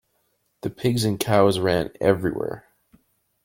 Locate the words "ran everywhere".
1.59-2.65